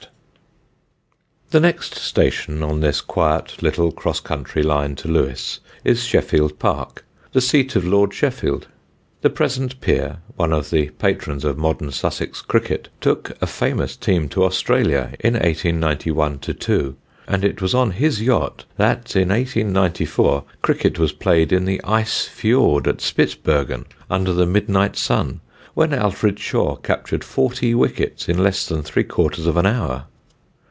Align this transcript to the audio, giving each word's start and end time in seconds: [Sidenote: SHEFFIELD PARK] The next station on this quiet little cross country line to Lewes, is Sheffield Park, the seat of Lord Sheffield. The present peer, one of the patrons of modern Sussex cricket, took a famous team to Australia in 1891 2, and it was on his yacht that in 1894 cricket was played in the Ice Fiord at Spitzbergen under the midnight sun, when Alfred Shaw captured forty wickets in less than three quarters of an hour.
[Sidenote: 1.53 1.83
SHEFFIELD 1.83 1.83
PARK] 1.83 1.91
The 1.91 1.97
next 1.97 2.07
station 2.07 2.63
on 2.63 2.79
this 2.79 3.01
quiet 3.01 3.61
little 3.61 3.91
cross 3.91 4.19
country 4.21 4.63
line 4.63 4.95
to 4.95 5.09
Lewes, 5.09 5.59
is 5.83 6.05
Sheffield 6.05 6.57
Park, 6.59 7.03
the 7.33 7.41
seat 7.41 7.75
of 7.75 7.85
Lord 7.85 8.13
Sheffield. 8.13 8.69
The 9.19 9.29
present 9.31 9.81
peer, 9.81 10.19
one 10.37 10.53
of 10.53 10.69
the 10.69 10.91
patrons 10.91 11.43
of 11.43 11.57
modern 11.57 11.91
Sussex 11.91 12.41
cricket, 12.41 12.87
took 13.01 13.33
a 13.41 13.45
famous 13.47 13.97
team 13.97 14.29
to 14.29 14.45
Australia 14.45 15.11
in 15.19 15.33
1891 15.33 16.39
2, 16.39 16.95
and 17.27 17.43
it 17.43 17.61
was 17.61 17.75
on 17.75 17.91
his 17.91 18.21
yacht 18.21 18.63
that 18.77 19.13
in 19.17 19.27
1894 19.27 20.45
cricket 20.61 20.97
was 20.97 21.11
played 21.11 21.51
in 21.51 21.65
the 21.65 21.83
Ice 21.83 22.27
Fiord 22.27 22.87
at 22.87 23.01
Spitzbergen 23.01 23.87
under 24.09 24.31
the 24.31 24.45
midnight 24.47 24.95
sun, 24.95 25.41
when 25.73 25.91
Alfred 25.93 26.39
Shaw 26.39 26.77
captured 26.77 27.25
forty 27.25 27.75
wickets 27.75 28.29
in 28.29 28.41
less 28.41 28.65
than 28.65 28.83
three 28.83 29.03
quarters 29.03 29.45
of 29.47 29.57
an 29.57 29.65
hour. 29.65 30.05